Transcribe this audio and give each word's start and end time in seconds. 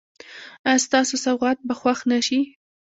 ایا 0.67 0.83
ستاسو 0.85 1.15
سوغات 1.25 1.57
به 1.67 1.73
خوښ 1.79 1.99
نه 2.11 2.19
شي؟ 2.27 2.39